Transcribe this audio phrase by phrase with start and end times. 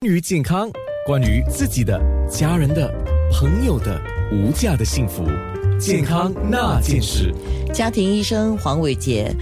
[0.00, 0.70] 关于健康，
[1.04, 2.00] 关于自己的、
[2.30, 2.88] 家人的、
[3.32, 5.24] 朋友的无价的幸福，
[5.76, 7.34] 健康那件事。
[7.74, 9.34] 家庭医生黄伟杰，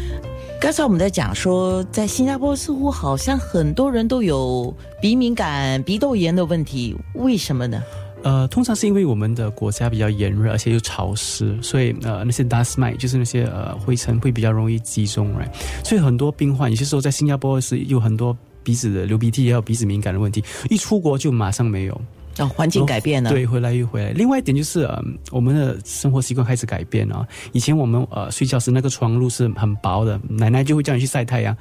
[0.59, 7.83] 刚才我们在讲说，在新加坡似乎好像很多人都有鼻敏感、鼻窦炎的问题，为什么呢？
[8.23, 15.53] 呃，通常是因为我们的国家比较炎热，而且又潮湿，所以呃那些 dust mite 就是那些呃灰尘会比较容易集中，right？
[15.85, 18.35] 所以很多病患有些时候在新加坡是有很多。
[18.67, 22.01] 鼻子的流鼻涕还有鼻子敏感的问题，一出国就马上没有。
[22.39, 24.11] 哦，环境改变了，对，回来又回来。
[24.11, 27.27] 另外一点就是，嗯，我们的生活习惯开始改变了。
[27.53, 31.57] 以前我们呃睡觉时那个床褥是很薄的，奶奶就会叫你去晒太阳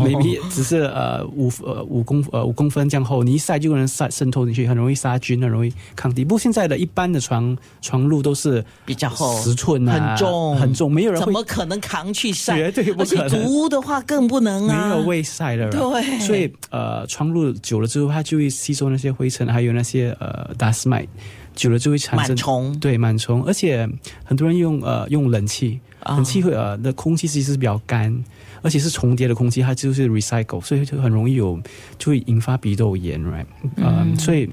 [0.00, 6.24] ，maybe 只是呃五呃五公呃五公分这样厚，你一晒就能晒渗透进去，很容易杀菌，很容易抗敌。
[6.24, 12.56] 不过现在的一般的床床褥都是比较厚，十寸啊，很重很重，没有人怎么可能扛去晒？
[12.56, 13.24] 绝对不可能。
[13.24, 15.70] 而且屋的话更不能啊，没有未晒的。
[15.70, 20.72] 对，所以呃床褥久了之后，它就会吸收那些灰尘，还有那些呃大。
[20.86, 21.06] 买
[21.54, 23.88] 久了就会产生螨虫，对螨虫，而且
[24.24, 28.16] 很多人用呃用冷气，冷气会呃的空气其实是比较干，
[28.62, 31.60] 而且是重叠的空气，它就是 recycle，所以就很容易有
[31.98, 33.46] 就会引发鼻窦炎，right？
[33.76, 34.48] 嗯，所以。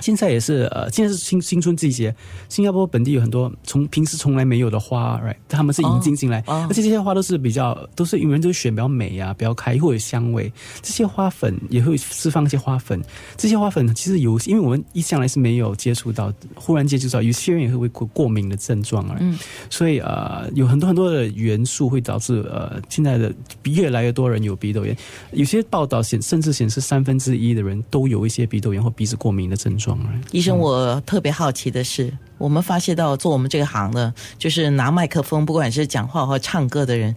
[0.00, 2.14] 现在也是呃，现在是新新春季节，
[2.48, 5.36] 新加坡本地有很多从平时从来没有的花，right？
[5.48, 10.52] 他们是引进进来，而且这些花都是比较都是因为都选比较美啊，比较开会有香味。
[10.82, 13.00] 这些花粉也会释放一些花粉，
[13.36, 19.16] 这些花粉其实有，因为我们一向来是没有接触到，忽然接触到，有些人也会过过敏的症状啊。
[19.20, 23.32] 嗯，所以呃，有很多很多的元素会导致呃，现在的
[23.64, 24.96] 越来越多人有鼻窦炎。
[25.32, 29.89] 有些报道显甚至显示三分之一的人都有一些鼻窦炎或鼻子过敏的症状。
[30.32, 37.14] 医生，我特别好奇的是，我们发现到做我们这个行的，就是拿麦克风，不管是讲话或唱歌的人，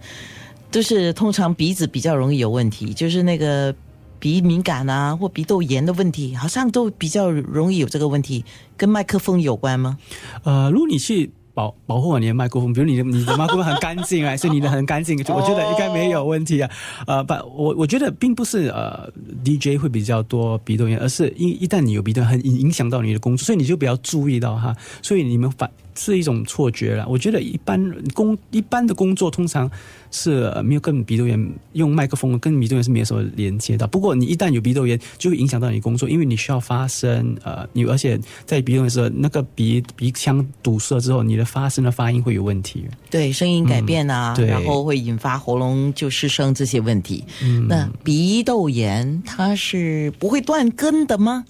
[0.70, 3.74] 都是通常鼻子比较容易有问题，就是那个
[4.18, 8.44] 鼻敏感啊或鼻窦炎的问题，好像都比较容易有这个问题，
[8.76, 9.98] 跟麦克风有关吗？
[10.42, 11.32] 呃，如果你去。
[11.54, 16.70] 保保护好你的麦克风，比如你的你的麦克风很干净啊， 所以你的很干净，我觉得应该没有问题啊。
[17.06, 19.08] 呃，不，我我觉得并不是呃
[19.44, 24.76] DJ 会比较多鼻窦炎，而是一一旦你有鼻窦很影响到你的工作，所以你就比较注意到哈。
[25.00, 25.70] 所以你们反。
[25.96, 27.06] 是一种错觉了。
[27.08, 27.80] 我觉得一般
[28.14, 29.70] 工一般的工作通常
[30.10, 33.86] 是没有跟鼻窦炎用麦克风跟鼻窦炎是没有什么连接的。
[33.86, 42.86] 不过你一旦有鼻窦炎，就会影响到你工作，因为你需要发声，呃，你而且在鼻窦炎的时候，那个鼻鼻腔堵塞之后，你的发声的发音会有问题。
[43.10, 47.24] 对，声音改变啊，然后会引发喉咙就失声这些问题。
[47.68, 51.44] 那鼻窦炎它是不会断根的吗？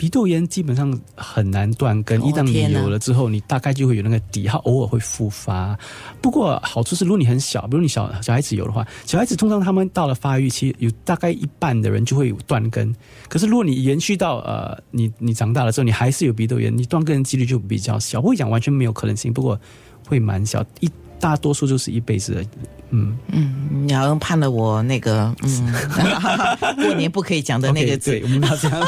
[0.00, 5.78] 鼻窦炎基本上很难断根，一旦你有了之后，你大概就会有那个底，它偶尔会复发。
[6.22, 12.96] 不过好处是，如果你很小，比如你小小孩子有的话，小孩子通常他们到了发育期，有大概一半的人就会有断根。
[13.28, 18.22] 可是如果你延续到呃，你你长大了之后，你还是有鼻窦炎，你断根的几率就比较小。
[18.22, 19.60] 不会讲完全没有可能性，不过
[20.08, 20.90] 会蛮小一。
[21.20, 22.42] 大多数就是一辈子的，
[22.90, 25.74] 嗯嗯，你好像判了我那个，嗯，
[26.76, 28.80] 过年不可以讲的那个字，我们要这样，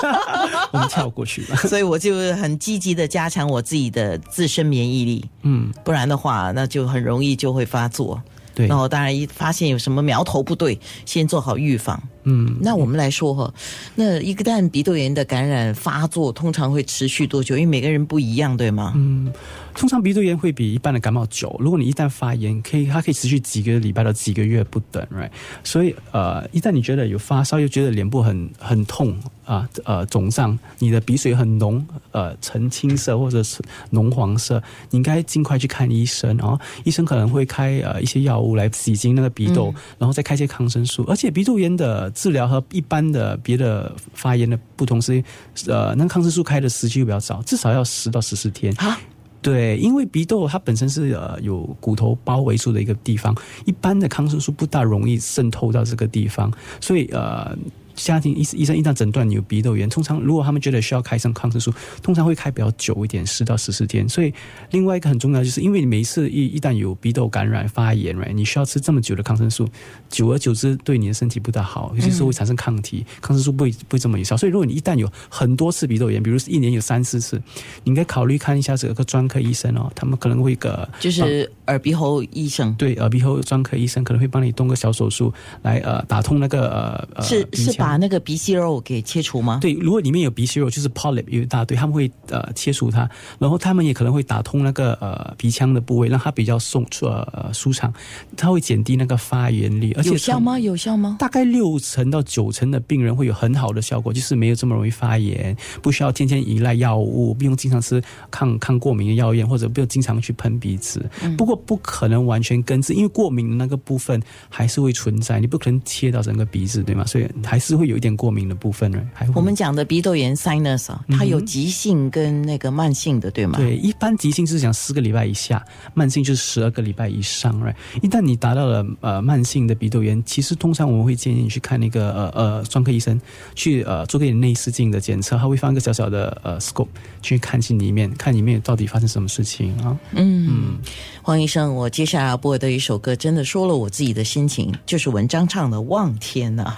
[0.73, 1.57] 我们跳过去吧。
[1.69, 8.21] 所以我就很积极的加强我自己的自身免疫力，嗯，不然的话，那就很容易就会发作。
[8.55, 12.01] 对，然后当然一发现有什么苗头不对，先做好预防。
[12.25, 13.55] 嗯，那我们来说哈，
[13.95, 17.57] 那一个旦鼻窦炎的感染发作通常会持续多久？
[17.57, 18.93] 因为每个人不一样，对吗？
[18.95, 19.33] 嗯。
[19.75, 21.55] 通常鼻窦炎会比一般的感冒久。
[21.59, 25.31] 如果你一旦发炎，可以它可以持续几个礼拜到几个月不等，right？
[25.65, 36.59] 所以呃，一旦你觉得有发烧，又觉得脸部很很痛啊，呃肿胀，你的鼻水很浓，呃呈青色或者是浓黄色，你应该尽快去看医生哦。
[36.85, 41.05] 医生可能会开呃一些药物来洗净那个鼻窦，然后再开些抗生素。
[41.09, 45.23] 而且鼻窦炎的治疗和一般的别的发炎的不同是，
[45.67, 48.99] 呃，那抗生素开的时期又比较早，至少要十到十四天啊。
[49.43, 53.37] 对，因为鼻窦它本身是呃有骨头包围住的一个地方，
[53.67, 57.55] 一般的抗生素不大容易渗透到这个地方，所以呃。
[57.95, 61.73] 家庭医医生一旦诊断你有鼻窦炎，通常如果他们觉得需要开上抗生素，
[62.03, 64.09] 通常会开比较久一点，十到十四天。
[64.09, 64.33] 所以
[64.71, 69.69] 另外一个很重要，就是因为你每一次一一旦有鼻窦感染发炎，right，你需要吃这么久的抗生素，
[70.09, 74.37] 久而久之对你的身体不大好，有些时候会产生抗体，抗生素不会不会这么有效。
[74.37, 77.41] 所以如果你一旦有很多次鼻窦炎，比如一年有三四次，
[77.85, 85.33] 你应该考虑看一下这个专科医生哦，他们可能会个就是耳鼻喉医生，对，耳鼻喉专科医生可能会帮你动个小手术
[85.63, 89.59] 来呃打通那个呃呃是是把那个鼻息肉给切除吗？
[89.61, 97.93] 对，如果里面有鼻息肉，就是 polyp 有一大堆，他们会呃切除它，然后他们也可能会打通那个呃鼻腔的部位，让它比较松呃呃舒畅，
[98.37, 100.59] 它会减低那个发炎率，而且有效吗？
[100.59, 101.17] 有效吗？
[101.19, 111.09] 大概六成到九成的病人会有很好的效果，就是没有这么容易发炎，不需要天天依赖药物，不用经常吃抗抗过敏的药液，或者不用经常去喷鼻子。
[111.37, 117.05] 不过不可能完全根治，因为过敏的那个部分还是会存在，你不可能切到整个鼻子，对吗？
[117.07, 119.03] 所以还是会有一点过敏的部分呢。
[119.13, 123.59] 还会我们讲的鼻窦炎 sinus 啊，它有急性跟那个慢性的，对吗？
[123.59, 125.65] 对，一般急性是讲四个礼拜以下，
[125.95, 127.75] 慢性就是十二个礼拜以上，right？
[128.03, 133.21] 一旦你达到了呃慢性的鼻窦炎，其实通常我们会建议你去看那个呃呃专科医生，
[133.55, 136.89] 去呃做个内视镜的检测，他会放一个小小的呃 scope
[137.21, 139.99] 去看进里面，看里面到底发生什么事情啊。
[140.13, 140.79] 嗯，
[141.23, 146.77] 黄医生，我接下来播的一首歌，真的说了我自己的心情，就是文章唱的《望天》呐。